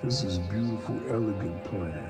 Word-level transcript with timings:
This 0.00 0.22
is 0.22 0.38
beautiful, 0.38 0.96
elegant 1.10 1.64
playing. 1.64 2.08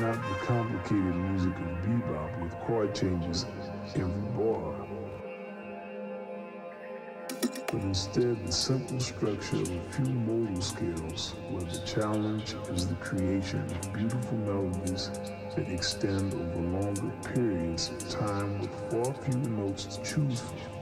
Not 0.00 0.16
the 0.16 0.44
complicated 0.44 1.14
music 1.14 1.54
of 1.54 1.86
bebop 1.86 2.42
with 2.42 2.52
chord 2.62 2.92
changes 2.96 3.46
every 3.94 4.08
bar. 4.36 4.74
But 7.70 7.82
instead 7.82 8.44
the 8.44 8.50
simple 8.50 8.98
structure 8.98 9.62
of 9.62 9.70
a 9.70 9.80
few 9.92 10.12
modal 10.12 10.60
scales 10.60 11.36
where 11.48 11.62
the 11.62 11.78
challenge 11.86 12.56
is 12.70 12.88
the 12.88 12.96
creation 12.96 13.60
of 13.60 13.92
beautiful 13.92 14.36
melodies 14.38 15.10
that 15.54 15.68
extend 15.70 16.34
over 16.34 16.60
longer 16.60 17.12
periods 17.32 17.90
of 17.90 18.10
time 18.10 18.58
with 18.58 18.74
far 18.90 19.14
fewer 19.22 19.48
notes 19.50 19.84
to 19.84 20.02
choose 20.02 20.40
from. 20.40 20.77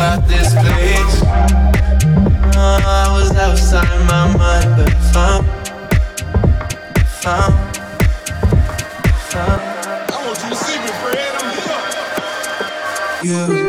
got 0.00 0.24
this 0.26 0.54
place. 0.54 1.20
Oh, 2.56 2.56
I 2.56 3.12
was 3.12 3.36
outside 3.36 4.00
my 4.06 4.34
mind, 4.34 4.76
but 4.78 4.90
found, 5.12 5.44
found. 7.20 7.52
I 9.34 9.36
want 10.24 10.42
you 10.42 10.48
to 10.48 10.56
see 10.56 10.78
me, 10.78 10.90
I'm 13.26 13.26
here. 13.26 13.59